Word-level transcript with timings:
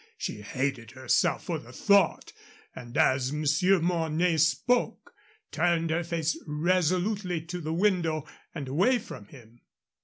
She 0.17 0.41
hated 0.41 0.89
herself 0.93 1.43
for 1.43 1.59
the 1.59 1.71
thought, 1.71 2.33
and, 2.75 2.97
as 2.97 3.31
Monsieur 3.31 3.79
Mornay 3.79 4.37
spoke, 4.37 5.13
turned 5.51 5.91
her 5.91 6.03
face 6.03 6.39
resolutely 6.47 7.39
to 7.41 7.61
the 7.61 7.71
window 7.73 8.25
and 8.55 8.67
away 8.67 8.97
from 8.97 9.25
him. 9.27 9.61